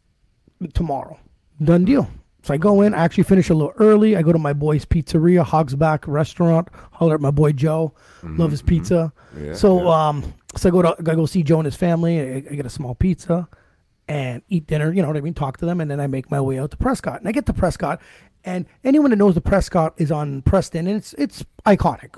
[0.74, 1.18] tomorrow.
[1.62, 2.08] Done deal.
[2.42, 2.92] So I go in.
[2.92, 4.16] I actually finish a little early.
[4.16, 6.68] I go to my boy's pizzeria, Hogsback Restaurant.
[6.92, 7.94] Holler at my boy Joe.
[8.22, 9.12] Mm-hmm, Love his pizza.
[9.34, 9.46] Mm-hmm.
[9.46, 10.08] Yeah, so yeah.
[10.08, 12.20] um, so I go to I go see Joe and his family.
[12.20, 13.48] I, I get a small pizza
[14.08, 14.92] and eat dinner.
[14.92, 15.34] You know what I mean?
[15.34, 17.20] Talk to them, and then I make my way out to Prescott.
[17.20, 18.00] And I get to Prescott,
[18.44, 22.14] and anyone that knows the Prescott is on Preston, and it's it's iconic.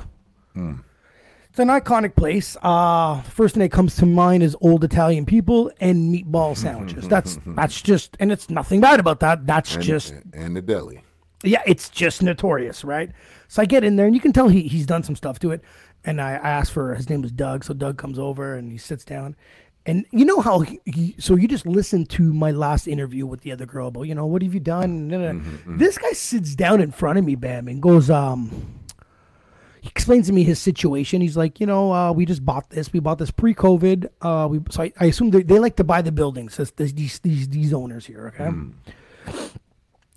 [0.56, 2.56] It's an iconic place.
[2.62, 7.06] Uh, first thing that comes to mind is old Italian people and meatball sandwiches.
[7.08, 9.46] That's that's just, and it's nothing bad about that.
[9.46, 11.04] That's And, just, and the deli.
[11.44, 13.10] yeah, it's just notorious, right?
[13.46, 15.52] So I get in there, and you can tell he he's done some stuff to
[15.52, 15.60] it.
[16.06, 18.76] And I, I asked for his name was Doug, so Doug comes over and he
[18.76, 19.36] sits down.
[19.86, 23.42] And you know how he, he so you just listened to my last interview with
[23.42, 25.08] the other girl about you know what have you done?
[25.08, 25.40] Da, da.
[25.66, 28.80] This guy sits down in front of me, bam, and goes um
[29.82, 31.20] he explains to me his situation.
[31.20, 32.90] He's like, you know, uh, we just bought this.
[32.90, 34.08] We bought this pre-COVID.
[34.22, 36.56] Uh, we so I, I assume they, they like to buy the buildings.
[36.56, 38.44] This, this, these these these owners here, okay.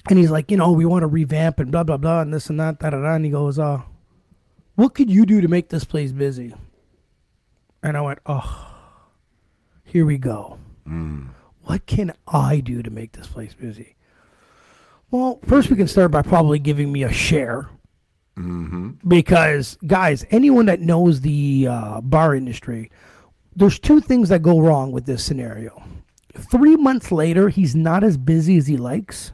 [0.10, 2.49] And he's like, you know, we want to revamp and blah blah blah and this
[2.49, 3.15] and that, da da da.
[3.15, 3.82] And he goes, uh,
[4.75, 6.56] what could you do to make this place busy?
[7.84, 8.76] And I went, oh,
[9.88, 10.60] here we go.
[11.63, 13.95] What can I do to make this place busy?
[15.12, 17.69] Well, first we can start by probably giving me a share.
[19.08, 22.91] Because guys anyone that knows the uh, bar industry
[23.56, 25.82] there's two things that go wrong with this scenario.
[26.52, 29.32] Three months later he's not as busy as he likes.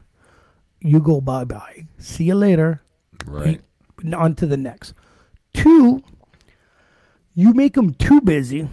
[0.80, 1.86] You go bye-bye.
[1.98, 2.80] See you later.
[3.26, 3.60] Right.
[4.02, 4.94] He- on to the next.
[5.52, 6.02] Two
[7.34, 8.68] you make them too busy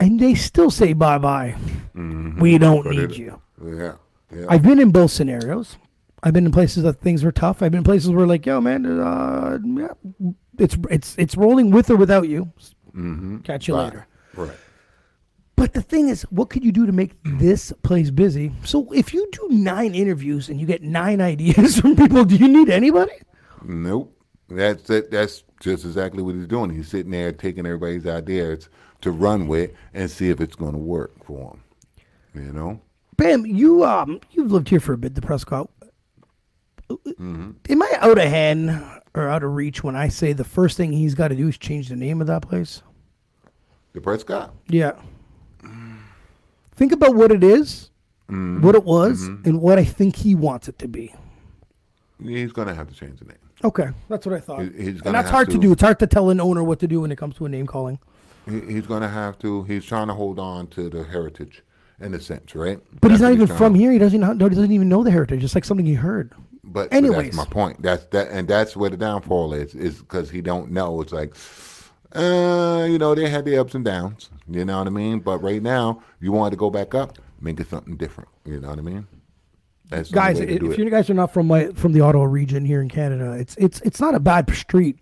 [0.00, 1.54] and they still say bye-bye
[1.94, 3.92] we don't But need it- you Yeah.
[4.34, 4.46] Yeah.
[4.48, 5.76] I've been in both scenarios.
[6.22, 7.62] I've been in places that things were tough.
[7.62, 9.88] I've been in places where like, yo, man, uh, yeah,
[10.58, 12.52] it's it's it's rolling with or without you.
[13.42, 13.84] Catch you Right.
[13.84, 14.06] later.
[14.36, 14.56] Right.
[15.56, 18.52] But the thing is, what could you do to make this place busy?
[18.64, 22.48] So if you do nine interviews and you get nine ideas from people, do you
[22.48, 23.12] need anybody?
[23.64, 24.16] Nope.
[24.48, 25.10] That's it.
[25.10, 26.70] That's just exactly what he's doing.
[26.70, 28.68] He's sitting there taking everybody's ideas
[29.02, 31.56] to run with and see if it's going to work for
[32.34, 32.44] him.
[32.46, 32.80] You know.
[33.16, 35.68] Bam, you um you've lived here for a bit, the Prescott.
[36.88, 37.50] Mm-hmm.
[37.68, 38.70] Am I out of hand
[39.14, 41.56] or out of reach when I say the first thing he's got to do is
[41.58, 42.82] change the name of that place?
[43.92, 44.54] The Prescott.
[44.68, 44.92] Yeah.
[46.72, 47.88] Think about what it is,
[48.30, 48.62] Mm-hmm.
[48.64, 51.12] what it was, and what I think he wants it to be.
[52.22, 53.38] He's going to have to change the name.
[53.64, 54.60] Okay, that's what I thought.
[54.62, 55.54] He- and that's hard to.
[55.54, 55.58] to.
[55.60, 55.72] do.
[55.72, 57.66] It's hard to tell an owner what to do when it comes to a name
[57.66, 57.98] calling.
[58.48, 59.62] He, he's going to have to.
[59.64, 61.62] He's trying to hold on to the heritage,
[62.00, 62.78] in a sense, right?
[63.00, 63.92] But he's not even trying from to- here.
[63.92, 64.20] He doesn't.
[64.20, 65.44] Know, he doesn't even know the heritage.
[65.44, 66.32] It's like something he heard.
[66.62, 67.34] But, but Anyways.
[67.34, 67.82] that's my point.
[67.82, 69.74] That's that, and that's where the downfall is.
[69.74, 71.00] Is because he don't know.
[71.00, 71.34] It's like,
[72.14, 74.30] uh, you know, they had the ups and downs.
[74.48, 75.20] You know what I mean?
[75.20, 78.28] But right now, you want to go back up, make it something different.
[78.44, 79.06] You know what I mean?
[79.88, 82.88] That's guys, if you guys are not from my from the Ottawa region here in
[82.88, 84.98] Canada, it's it's it's not a bad street.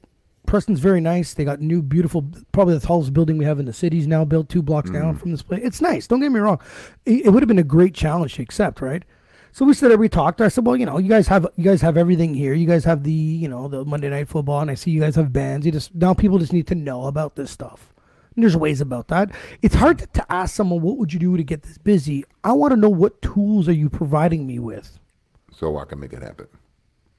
[0.48, 1.34] Preston's very nice.
[1.34, 4.48] They got new, beautiful, probably the tallest building we have in the city's now built
[4.48, 5.20] two blocks down Mm.
[5.20, 5.60] from this place.
[5.62, 6.06] It's nice.
[6.06, 6.58] Don't get me wrong.
[7.04, 9.04] It, it would have been a great challenge to accept, right?
[9.52, 10.40] So we said there, we talked.
[10.40, 12.54] I said, well, you know, you guys have you guys have everything here.
[12.54, 15.16] You guys have the you know the Monday Night Football, and I see you guys
[15.16, 15.64] have bands.
[15.66, 17.92] You just now people just need to know about this stuff.
[18.34, 19.30] And there's ways about that.
[19.62, 22.24] It's hard to, to ask someone what would you do to get this busy.
[22.44, 24.98] I want to know what tools are you providing me with
[25.52, 26.46] so I can make it happen.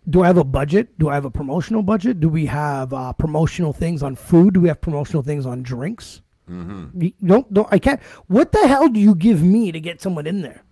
[0.08, 0.98] Do I have a budget?
[1.00, 2.20] Do I have a promotional budget?
[2.20, 4.54] Do we have uh, promotional things on food?
[4.54, 6.22] Do we have promotional things on drinks?
[6.50, 7.02] Mm-hmm.
[7.02, 8.02] You don't, don't, I can't.
[8.28, 10.64] What the hell do you give me to get someone in there?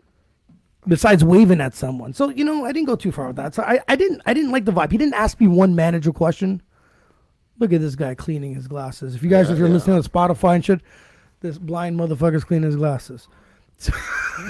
[0.88, 3.54] Besides waving at someone, so you know I didn't go too far with that.
[3.54, 4.92] So I, I didn't I didn't like the vibe.
[4.92, 6.62] He didn't ask me one manager question.
[7.60, 9.14] Look at this guy cleaning his glasses.
[9.14, 9.74] If you guys, Yeah, if you're yeah.
[9.74, 10.80] listening to Spotify and shit,
[11.42, 13.28] this blind motherfucker's cleaning his glasses.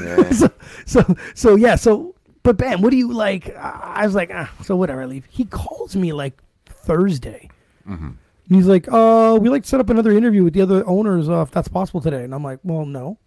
[0.01, 0.29] Yeah.
[0.31, 0.49] so,
[0.85, 1.75] so, so yeah.
[1.75, 2.13] So,
[2.47, 3.53] but bam, what do you like?
[3.57, 5.01] I was like, ah, so whatever.
[5.01, 5.27] I leave.
[5.29, 7.49] He calls me like Thursday.
[7.85, 8.05] Mm-hmm.
[8.05, 11.27] And he's like, uh, we like to set up another interview with the other owners,
[11.27, 12.23] uh, if that's possible today.
[12.23, 13.17] And I'm like, well, no.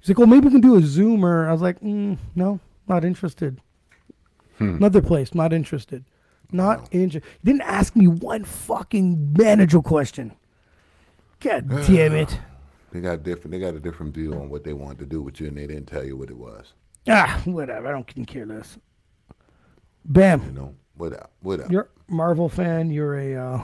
[0.00, 1.24] He's like, well, maybe we can do a Zoom.
[1.24, 3.60] Or I was like, mm, no, not interested.
[4.58, 4.78] Hmm.
[4.78, 6.04] Another place, not interested.
[6.50, 7.22] Not interested.
[7.44, 10.32] Didn't ask me one fucking manager question.
[11.38, 12.36] God damn it.
[12.90, 13.50] They got different.
[13.50, 15.66] They got a different view on what they wanted to do with you, and they
[15.66, 16.74] didn't tell you what it was.
[17.08, 17.88] Ah, whatever.
[17.88, 18.78] I don't can care less.
[20.04, 20.42] Bam.
[20.46, 21.30] You know, what up?
[21.40, 21.70] What up?
[21.70, 22.90] You're a Marvel fan.
[22.90, 23.34] You're a.
[23.36, 23.62] Uh,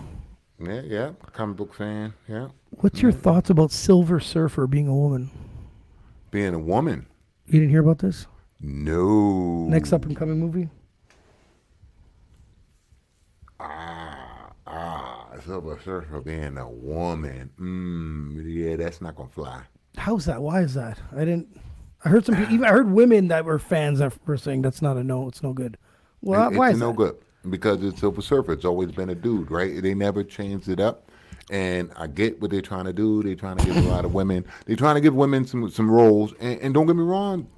[0.59, 1.11] Yeah, yeah.
[1.33, 2.13] Comic book fan.
[2.29, 2.49] Yeah.
[2.81, 5.31] what's your thoughts about Silver Surfer being a woman?
[6.31, 7.07] Being a woman.
[7.47, 8.27] You didn't hear about this?
[8.61, 9.67] No.
[9.69, 10.69] Next up and coming movie.
[13.59, 15.27] Ah, ah.
[15.47, 17.51] Silver Surfer being a woman.
[17.59, 19.63] Mm, yeah, that's not gonna fly.
[19.97, 20.41] How's that?
[20.43, 20.99] Why is that?
[21.17, 21.59] I didn't.
[22.05, 22.37] I heard some.
[22.37, 22.55] people.
[22.55, 25.29] Even I heard women that were fans that were saying that's not a no.
[25.29, 25.77] It's no good.
[26.23, 26.97] Well, It- why it's is no that?
[26.97, 27.17] good
[27.51, 28.53] because it's Silver Surfer.
[28.53, 29.83] It's always been a dude, right?
[29.83, 31.11] They never changed it up.
[31.51, 33.23] And I get what they're trying to do.
[33.25, 34.45] They're trying to give a lot of women.
[34.67, 36.33] They're trying to give women some some roles.
[36.39, 37.49] And, and don't get me wrong,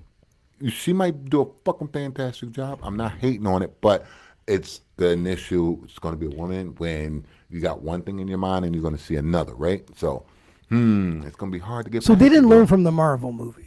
[0.68, 2.78] she might do a fucking fantastic job.
[2.82, 4.06] I'm not hating on it, but
[4.46, 5.80] it's the initial.
[5.84, 8.74] It's going to be a woman when you got one thing in your mind and
[8.74, 9.84] you're going to see another, right?
[9.98, 10.24] So,
[10.70, 12.02] hmm, it's going to be hard to get.
[12.02, 13.66] So they didn't learn from the Marvel movie.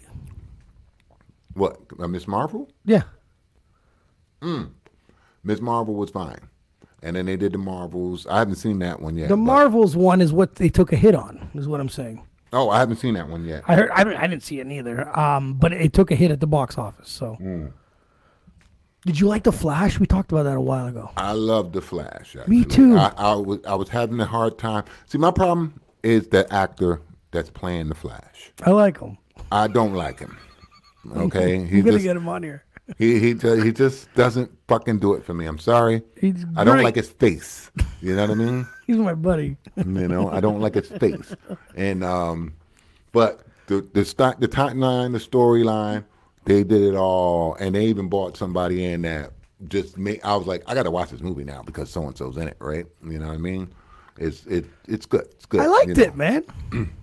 [1.55, 2.27] What uh, Ms.
[2.27, 2.69] Marvel.
[2.85, 3.03] Yeah.
[5.43, 5.59] Ms.
[5.61, 6.37] Marvel was fine,
[7.01, 8.27] and then they did the Marvels.
[8.27, 9.29] I haven't seen that one yet.
[9.29, 11.49] The but- Marvels one is what they took a hit on.
[11.55, 12.21] Is what I'm saying.
[12.53, 13.63] Oh, I haven't seen that one yet.
[13.67, 13.89] I heard.
[13.91, 15.17] I, I didn't see it neither.
[15.17, 17.09] Um, but it took a hit at the box office.
[17.09, 17.33] So.
[17.35, 17.67] Hmm.
[19.05, 19.99] Did you like the Flash?
[19.99, 21.11] We talked about that a while ago.
[21.15, 22.35] I love the Flash.
[22.47, 22.97] Me too.
[22.97, 24.83] I, I was I was having a hard time.
[25.05, 28.51] See, my problem is the actor that's playing the Flash.
[28.63, 29.17] I like him.
[29.51, 30.37] I don't like him.
[31.15, 32.63] Okay, he I'm gonna just get him on here.
[32.97, 35.45] he he he just doesn't fucking do it for me.
[35.45, 36.03] I'm sorry.
[36.19, 36.83] He's I don't great.
[36.83, 37.71] like his face.
[38.01, 38.67] You know what I mean?
[38.87, 39.57] He's my buddy.
[39.75, 41.35] You know, I don't like his face.
[41.75, 42.53] And um,
[43.11, 46.05] but the the st- the timeline, the storyline,
[46.45, 49.31] they did it all, and they even brought somebody in that
[49.67, 50.21] just made.
[50.23, 52.47] I was like, I got to watch this movie now because so and so's in
[52.47, 52.85] it, right?
[53.03, 53.73] You know what I mean?
[54.17, 55.25] It's it it's good.
[55.31, 55.61] It's good.
[55.61, 56.03] I you liked know.
[56.03, 56.45] it, man.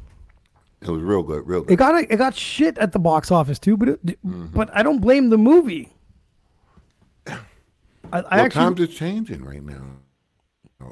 [0.83, 1.73] It was real good, real good.
[1.73, 4.47] It got it got shit at the box office too, but it, Mm-hmm.
[4.55, 5.93] but I don't blame the movie.
[7.27, 7.33] I,
[8.13, 9.83] I well, actually times are changing right now.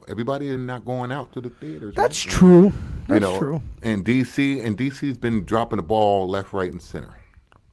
[0.09, 1.95] Everybody is not going out to the theaters.
[1.97, 2.33] that's right?
[2.33, 2.65] true.
[2.67, 2.73] You
[3.09, 3.63] That's know, true.
[3.83, 7.13] And DC and DC's been dropping the ball left, right, and center.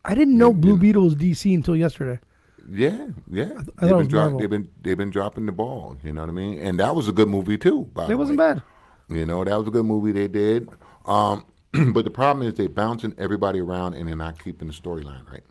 [0.04, 2.20] I didn't know Blue Beetle was DC until yesterday.
[2.70, 3.46] Yeah, yeah.
[3.50, 4.40] thought it they've, been Marvel.
[4.40, 5.96] they've been they've been dropping the ball.
[6.04, 6.60] You know what I mean?
[6.60, 7.84] And that was a good movie too.
[7.94, 8.54] By It wasn't way.
[8.56, 8.64] bad.
[9.10, 10.68] You know that was a good movie they did.
[11.06, 11.46] Um,
[11.94, 15.44] but the problem is they're bouncing everybody around and they're not keeping the storyline right.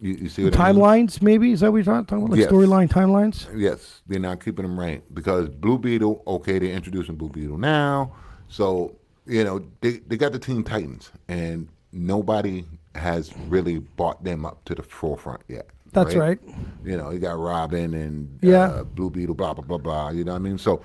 [0.00, 0.80] You, you see what I mean?
[0.80, 2.30] Timelines, maybe is that what you're talking about?
[2.30, 2.50] Like Yes.
[2.50, 3.46] storyline timelines.
[3.54, 6.22] Yes, they're not keeping them right because Blue Beetle.
[6.26, 8.12] Okay, they're introducing Blue Beetle now,
[8.48, 14.46] so you know they they got the Teen Titans, and nobody has really brought them
[14.46, 15.66] up to the forefront yet.
[15.92, 16.38] That's right.
[16.84, 18.66] You know, you got Robin and Yeah.
[18.70, 20.10] uh, Blue Beetle, blah blah blah blah.
[20.10, 20.56] You know what I mean?
[20.56, 20.82] So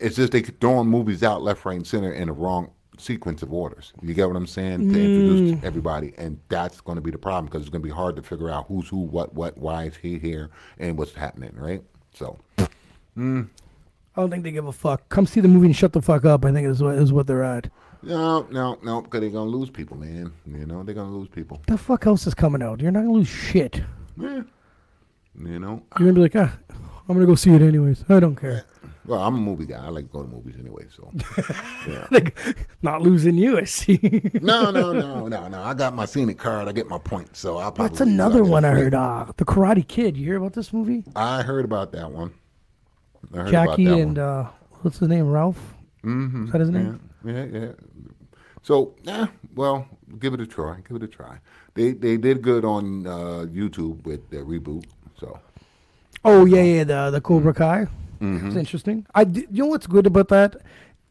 [0.00, 3.52] it's just they throwing movies out left, right, and center in the wrong sequence of
[3.52, 3.92] orders.
[4.02, 4.92] You get what I'm saying?
[4.92, 5.64] To introduce Mm.
[5.64, 8.22] everybody, and that's going to be the problem because it's going to be hard to
[8.22, 11.82] figure out who's who, what, what, why is he here, and what's happening, right?
[12.14, 13.46] So I
[14.20, 15.08] don't think they give a fuck.
[15.08, 16.44] Come see the movie and shut the fuck up.
[16.44, 17.68] I think is what is what they're at.
[18.02, 20.32] no, no, no, because they're going to lose people, man.
[20.46, 21.60] You know, they're going to lose people.
[21.66, 22.80] The fuck else is coming out?
[22.80, 23.82] You're not gonna lose shit.
[24.20, 24.42] Yeah.
[25.36, 26.56] You know, You're gonna be like, ah,
[27.08, 28.04] I'm gonna go see it anyways.
[28.08, 28.64] I don't care.
[29.06, 29.84] Well, I'm a movie guy.
[29.84, 30.86] I like to go to movies anyway.
[30.96, 31.12] So,
[31.88, 32.06] yeah.
[32.10, 32.36] like,
[32.82, 33.98] not losing you, I see.
[34.40, 35.62] No, no, no, no, no.
[35.62, 36.68] I got my scenic card.
[36.68, 37.38] I get my points.
[37.38, 37.90] So I'll probably.
[37.90, 38.94] That's another I'll one I heard.
[38.94, 40.16] Uh, the Karate Kid.
[40.16, 41.04] You hear about this movie?
[41.14, 42.32] I heard about that one.
[43.32, 44.26] I heard Jackie about that and one.
[44.26, 44.50] uh,
[44.82, 45.30] what's his name?
[45.30, 45.74] Ralph.
[46.02, 46.46] Mm-hmm.
[46.46, 47.00] Is that his name?
[47.24, 47.72] Yeah, yeah.
[48.62, 49.86] So, yeah, well,
[50.18, 50.80] give it a try.
[50.88, 51.38] Give it a try.
[51.74, 54.84] They they did good on uh, YouTube with their reboot.
[55.18, 55.38] So,
[56.24, 56.84] Oh yeah, yeah.
[56.84, 57.52] The the Cobra
[58.24, 58.46] Mm-hmm.
[58.48, 59.06] It's interesting.
[59.14, 60.56] I d- you know what's good about that?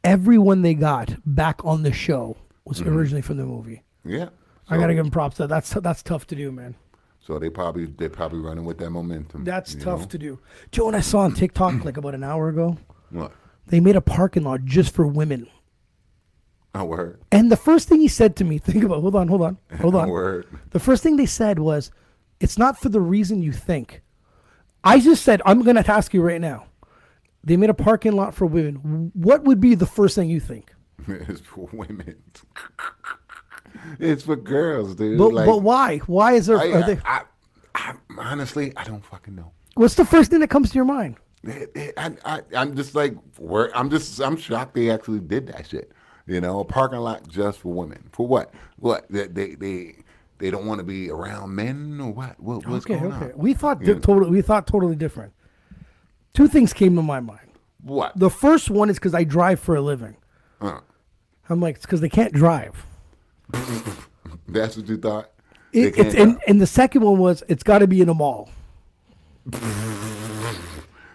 [0.03, 3.83] Everyone they got back on the show was originally from the movie.
[4.05, 4.29] yeah.
[4.69, 5.37] I gotta give them props.
[5.37, 5.49] That.
[5.49, 6.75] That's that's tough to do, man.
[7.19, 9.43] So they probably they probably running with that momentum.
[9.43, 10.05] That's tough know?
[10.07, 10.39] to do.
[10.71, 12.77] Joe what I saw on TikTok like about an hour ago?
[13.09, 13.33] What?
[13.67, 15.47] They made a parking lot just for women.
[16.75, 17.21] Oh, word.
[17.31, 19.95] And the first thing he said to me, think about, hold on, hold on, hold
[19.95, 20.09] on.
[20.09, 20.47] Word.
[20.71, 21.91] The first thing they said was,
[22.39, 24.01] it's not for the reason you think.
[24.83, 26.65] I just said, I'm going to ask you right now.
[27.43, 29.11] They made a parking lot for women.
[29.13, 30.73] What would be the first thing you think?
[31.07, 32.21] it's for women.
[33.99, 35.17] it's for girls, dude.
[35.17, 35.97] But, like, but why?
[35.99, 36.57] Why is there?
[36.57, 37.21] I, are they, I,
[37.75, 39.51] I, honestly, I don't fucking know.
[39.75, 41.17] what's the first thing that comes to your mind?
[41.45, 45.91] I, I, I'm just like, where, I'm just, I'm shocked they actually did that shit.
[46.25, 48.07] You know, a parking lot just for women.
[48.13, 48.53] For what?
[48.77, 49.05] What?
[49.09, 49.95] They, they, they,
[50.37, 52.39] they don't want to be around men or what?
[52.39, 53.25] what what's okay, going okay.
[53.25, 53.37] on?
[53.37, 54.31] We thought di- totally.
[54.31, 55.33] We thought totally different.
[56.33, 57.39] Two things came to my mind.
[57.81, 58.17] What?
[58.17, 60.15] The first one is because I drive for a living.
[60.61, 60.79] Uh,
[61.49, 62.85] I'm like, it's because they can't drive.
[64.47, 65.31] that's what you thought?
[65.73, 68.49] It, it's, and, and the second one was, it's got to be in a mall.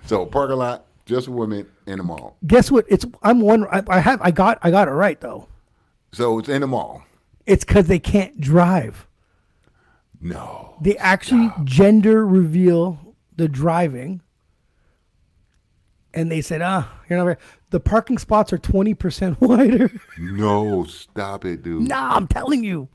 [0.05, 2.37] So parking lot just women in the mall.
[2.47, 2.85] Guess what?
[2.89, 3.67] It's I'm one.
[3.69, 4.21] I, I have.
[4.23, 4.59] I got.
[4.63, 5.49] I got it right though.
[6.13, 7.03] So it's in the mall.
[7.47, 9.07] It's because they can't drive.
[10.21, 10.77] No.
[10.81, 14.21] They actually gender reveal the driving,
[16.15, 17.39] and they said, "Ah, you're not." Right.
[17.71, 19.91] The parking spots are twenty percent wider.
[20.19, 21.89] No, stop it, dude.
[21.89, 22.89] nah, I'm telling you.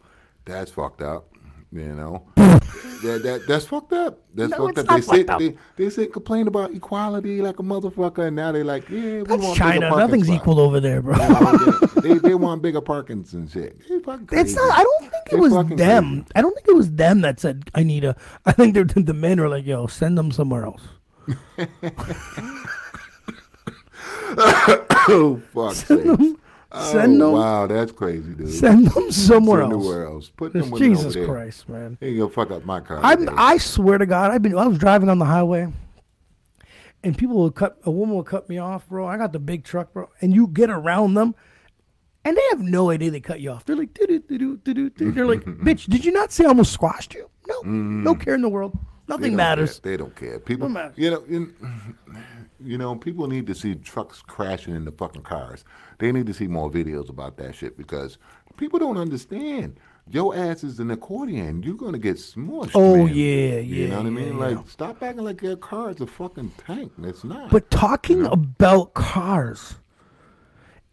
[0.45, 1.27] That's fucked up.
[1.71, 4.19] You know, that, that that's fucked up.
[4.35, 4.85] That's No, fucked up.
[4.85, 5.39] They fucked said up.
[5.39, 9.23] they they said complain about equality like a motherfucker, and now they like, yeah, we
[9.23, 9.79] That's want China.
[9.79, 9.97] bigger parking That's China.
[10.05, 10.41] Nothing's spots.
[10.41, 11.15] equal over there, bro.
[12.03, 13.75] they they want bigger parkings and shit.
[13.89, 14.71] It's not.
[14.71, 15.67] I don't think it was them.
[16.11, 16.25] crazy.
[16.35, 19.13] I don't think it was them that said, "I need a." I think they're, the
[19.15, 20.81] men are like, "Yo, send them somewhere else."
[24.37, 25.75] Oh fuck!
[26.73, 27.31] Send oh, them.
[27.33, 28.51] Wow, that's crazy, dude.
[28.51, 29.83] Send them somewhere Send else.
[29.83, 30.29] Somewhere else.
[30.29, 31.15] Put them Jesus.
[31.25, 31.97] Christ, man.
[31.99, 32.99] They gonna fuck up my car.
[33.03, 33.29] I'm.
[33.37, 34.57] I swear to God, I've been.
[34.57, 35.71] I was driving on the highway,
[37.03, 37.77] and people will cut.
[37.83, 39.05] A woman will cut me off, bro.
[39.05, 41.35] I got the big truck, bro, and you get around them,
[42.25, 43.65] and they have no idea they cut you off.
[43.65, 45.11] They're like, doo doo doo doo doo.
[45.11, 47.29] They're like, bitch, did you not see I almost squashed you?
[47.47, 48.03] No, mm.
[48.03, 48.75] no care in the world.
[49.07, 49.79] They Nothing don't matters.
[49.79, 49.91] Care.
[49.91, 50.39] They don't care.
[50.39, 51.53] People, you know, you,
[52.59, 55.65] you know, people need to see trucks crashing into fucking cars.
[55.99, 58.17] They need to see more videos about that shit because
[58.57, 59.77] people don't understand.
[60.09, 61.63] Your ass is an accordion.
[61.63, 62.71] You're gonna get smushed.
[62.75, 63.15] Oh, man.
[63.15, 64.27] yeah, You know yeah, what I mean?
[64.37, 64.45] yeah.
[64.57, 66.91] Like, stop acting like your car is a fucking tank.
[67.03, 67.49] It's not.
[67.49, 69.75] But talking about cars,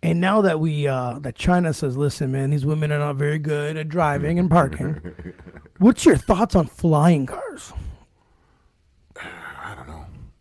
[0.02, 3.38] and now that we uh that China says, listen, man, these women are not very
[3.38, 5.00] good at driving and parking.
[5.78, 7.72] what's your thoughts on flying cars?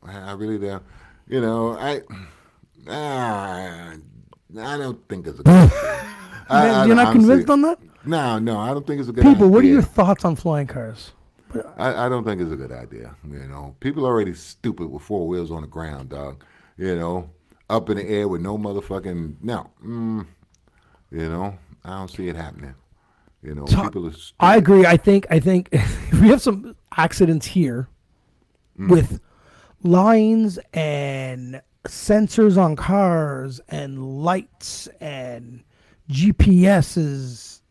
[0.09, 0.29] I.
[0.29, 0.83] I, really don't.
[1.27, 2.01] You know, I.
[2.87, 3.93] Ah,
[4.59, 5.53] I don't think it's a good.
[5.55, 6.15] idea.
[6.49, 7.79] I- I- you're not honestly- convinced on that?
[8.05, 9.33] No, no, I don't think it's a good idea.
[9.33, 9.53] People, idea.
[9.55, 11.11] what are your thoughts on flying cars?
[11.77, 13.15] I, I don't think it's a good idea.
[13.29, 16.43] You know, people are already stupid with four wheels on the ground, dog.
[16.77, 17.29] You know,
[17.69, 19.69] up in the air with no motherfucking no.
[19.85, 20.25] Mm,
[21.11, 22.73] you know, I don't see it happening.
[23.43, 24.11] You know, people are.
[24.13, 24.35] Stupid.
[24.39, 24.85] I agree.
[24.85, 25.69] I think I think
[26.13, 27.89] we have some accidents here
[28.79, 28.89] Mm.
[28.91, 29.19] with
[29.83, 35.63] lines and sensors on cars and lights and
[36.09, 37.61] GPSs,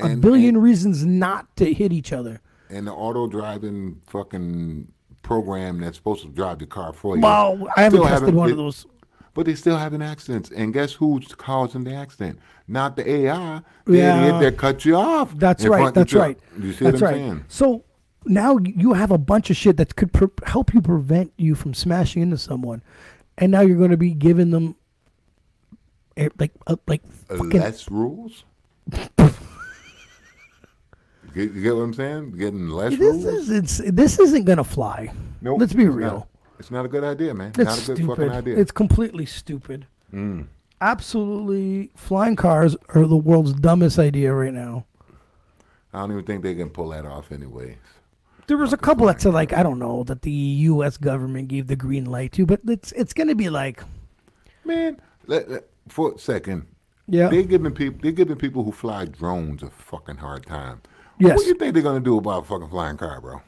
[0.00, 2.40] a And- billion reasons not to hit each other.
[2.70, 4.88] and the auto driving fucking
[5.22, 7.20] program that's supposed to drive the car for you.
[7.22, 8.86] Wow, I haven't still tested haven't- one they- of those.
[9.34, 12.38] But they still having accidents, and guess who's causing the accident?
[12.68, 13.60] Not the AI.
[13.86, 14.24] The Yeah.
[14.26, 15.36] idiot that cut you off.
[15.38, 15.78] That's right.
[15.78, 16.38] front of the That's right.
[16.60, 17.20] You see that's what I'm right.
[17.26, 17.44] saying?
[17.48, 17.84] So
[18.24, 21.74] now you have a bunch of shit that could pre- help you prevent you from
[21.74, 22.82] smashing into someone,
[23.38, 24.76] and now you're going to be giving them
[26.38, 28.44] like uh, like fucking less rules.
[28.90, 29.30] get,
[31.34, 32.32] you get what I'm saying?
[32.32, 33.24] Getting less This rules.
[33.24, 35.12] is it's, this isn't gonna fly.
[35.40, 36.10] Nope, Let's be it's real.
[36.10, 36.28] Not.
[36.58, 37.48] It's not a good idea, man.
[37.48, 38.16] It's not a good stupid.
[38.16, 38.56] fucking idea.
[38.58, 39.86] It's completely stupid.
[40.80, 44.84] Absolutely, flying cars are the world's dumbest idea right now.
[45.94, 47.76] I don't even think they can pull that off, anyways.
[48.52, 50.98] There was a couple that said like I don't know that the U.S.
[50.98, 53.82] government gave the green light to, but it's it's gonna be like
[54.66, 56.66] Man, let, let- for a second.
[57.08, 57.28] Yeah.
[57.28, 60.82] they're giving people they're giving people who fly drones a fucking hard time.
[61.18, 61.38] Yes.
[61.38, 63.40] What do you think they're gonna do about a fucking flying car, bro?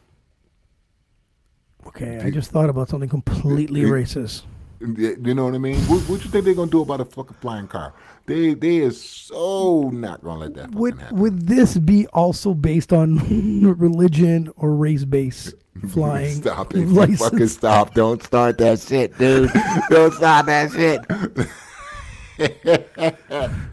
[1.89, 4.45] Okay, I just thought about something completely It- racist.
[4.85, 5.77] You know what I mean?
[5.87, 7.95] What, what you think they're gonna do about a fucking flying car?
[8.27, 11.19] They they is so not gonna let that Would happen.
[11.19, 13.19] would this be also based on
[13.79, 15.55] religion or race based
[15.91, 16.87] flying Stop it.
[16.89, 17.21] License?
[17.21, 17.95] Fucking stop.
[17.95, 19.51] Don't start that shit, dude.
[19.91, 21.01] Don't start that shit.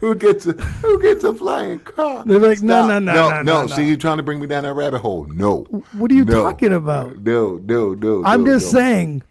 [0.00, 2.22] who gets a who gets a flying car?
[2.24, 4.62] They're like, no, no, no, no, no, no, See, you're trying to bring me down
[4.64, 5.24] that rabbit hole.
[5.34, 5.62] No.
[5.92, 6.42] What are you No.
[6.44, 7.18] talking about?
[7.18, 8.22] No, no, no.
[8.24, 9.22] I'm no, just saying.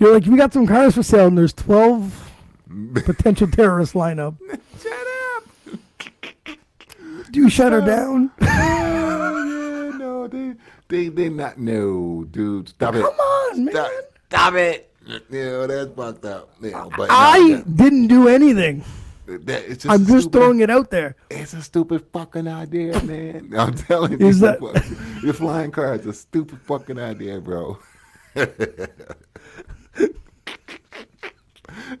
[0.00, 2.30] You're like, we got some cars for sale, and there's 12
[3.04, 4.34] potential terrorists line up.
[4.82, 4.92] Shut
[5.36, 5.44] up.
[7.30, 8.30] Do you shut her down?
[8.42, 10.54] Oh, yeah, no, they
[10.88, 12.68] they they not no, dude.
[12.70, 13.02] Stop it.
[13.02, 13.74] Come on, man.
[13.74, 13.90] Stop,
[14.28, 14.92] stop it.
[15.30, 16.50] Yeah, that's fucked up.
[16.60, 18.84] Yeah, but I didn't do anything.
[19.26, 20.32] that, just I'm just stupid.
[20.32, 21.16] throwing it out there.
[21.30, 23.52] It's a stupid fucking idea, man.
[23.56, 27.78] I'm telling Is you, that- your flying car is a stupid fucking idea, bro.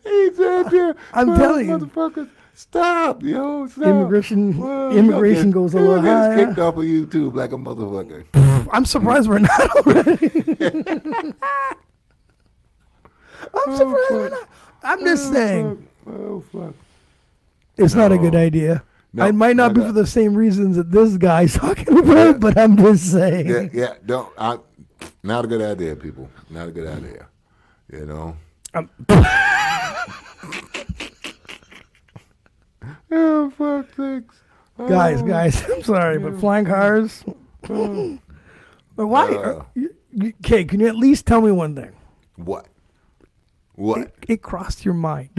[0.04, 0.94] He's out there.
[1.12, 1.78] I'm Well, telling you.
[1.78, 3.86] motherfuckers, stop, yo, stop.
[3.86, 6.46] Immigration- Well, immigration goes a little higher.
[6.46, 8.24] kicked off of YouTube like a motherfucker.
[8.72, 10.30] I'm surprised we're not already.
[13.42, 14.48] I'm oh, surprised we're not.
[14.82, 16.74] I'm oh, just saying, Oh fuck.
[17.76, 18.82] it's not a good idea.
[19.12, 22.56] No, it might not be for the same reasons that this guy's talking about, but
[22.56, 23.48] I'm just saying.
[23.48, 23.94] Yeah, yeah.
[24.06, 24.32] Don't.
[24.38, 24.58] I,
[25.22, 26.28] not a good idea, people.
[26.48, 27.26] Not a good idea.
[27.92, 28.36] You know.
[28.72, 28.88] Um,
[33.10, 33.86] oh fuck
[34.88, 35.26] guys, Oh.
[35.26, 37.24] guys, I'm sorry, but flying cars.
[37.62, 38.18] but
[38.96, 39.34] why?
[39.34, 39.64] Uh.
[40.44, 41.92] Okay, can you at least tell me one thing?
[42.36, 42.66] What?
[43.74, 43.98] What?
[44.00, 45.30] It, it crossed your mind.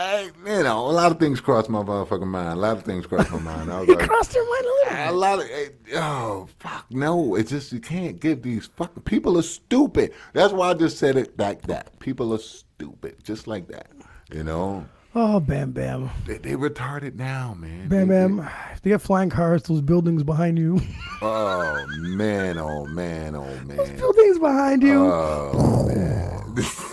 [0.00, 2.50] I, you know, a lot of things cross my motherfucking mind.
[2.50, 3.72] A lot of things cross my mind.
[3.72, 5.16] I was like, crossed your mind a little.
[5.16, 7.34] a lot of eh, oh fuck no!
[7.34, 10.12] It's just you can't give these fucking people are stupid.
[10.34, 11.98] That's why I just said it like that.
[11.98, 13.88] People are stupid, just like that.
[14.32, 17.88] You know, Oh, bam, bam, they, they retarded now, man.
[17.88, 18.48] bam, They- bam.
[18.74, 20.80] If they got flying cars, those buildings behind you,
[21.22, 23.76] oh man, oh man, oh man.
[23.76, 25.10] Those buildings behind you.
[25.12, 26.54] Oh man.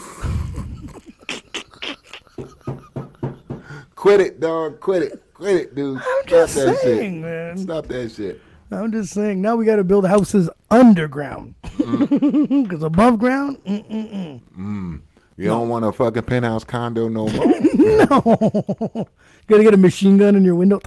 [4.05, 4.79] Quit it, dog.
[4.81, 5.23] Quit it.
[5.33, 5.97] Quit it, dude.
[5.97, 7.21] I'm just Stop that saying, shit.
[7.23, 7.57] man.
[7.57, 8.39] Stop that shit.
[8.69, 9.41] I'm just saying.
[9.41, 12.63] Now we got to build houses underground, Mm.
[12.69, 15.01] because above ground, mm,
[15.37, 17.45] You don't want a fucking penthouse condo no more.
[17.73, 19.07] no.
[19.47, 20.79] Got to get a machine gun in your window.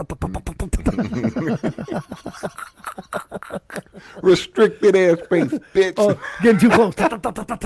[4.23, 5.95] Restricted airspace, bitch.
[5.97, 6.95] oh, getting too close.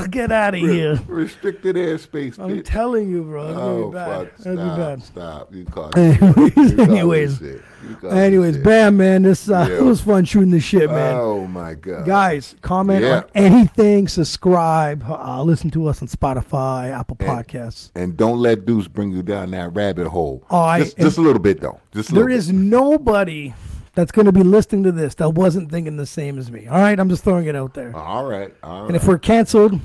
[0.09, 1.01] Get out of here.
[1.07, 3.49] Restricted airspace, I'm telling you, bro.
[3.49, 4.29] It's Oh be bad.
[4.31, 4.37] fuck!
[4.39, 4.77] That'd be Stop!
[4.77, 5.03] bad.
[5.03, 5.55] Stop!
[5.55, 7.43] You caught caught anyways,
[7.83, 8.03] this shit.
[8.03, 9.23] You caught anyways, bam, man.
[9.23, 9.77] This uh, Yeah.
[9.79, 11.15] it was fun shooting the shit, man.
[11.17, 12.07] Oh my god!
[12.07, 13.17] Guys, comment Yeah.
[13.19, 14.09] on anything.
[14.09, 15.05] Subscribe.
[15.09, 17.91] Uh, listen to us on Spotify, Apple Podcasts.
[17.95, 20.45] And don't let Duss bring you down that rabbit hole.
[20.51, 21.81] All right, just, just a little bit though.
[21.93, 23.55] Just a There is nobody
[23.95, 26.67] that's going to be listening to this that wasn't thinking the same as me.
[26.67, 27.95] All right, I'm just throwing it out there.
[27.95, 28.55] All right.
[28.63, 28.95] All And right.
[29.03, 29.79] if we're canceled,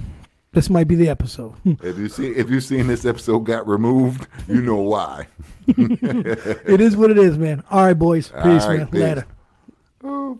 [0.58, 1.54] this might be the episode.
[1.65, 5.28] if you see if you've seen this episode got removed, you know why.
[5.67, 7.63] it is what it is, man.
[7.70, 8.30] All right, boys.
[8.30, 8.88] Peace, man.
[8.88, 9.02] Peace.
[9.02, 9.26] Later.
[10.04, 10.36] Oh.